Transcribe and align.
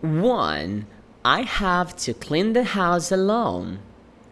1. 0.00 0.86
I 1.24 1.42
have 1.42 1.96
to 1.96 2.14
clean 2.14 2.52
the 2.52 2.62
house 2.62 3.10
alone. 3.10 3.80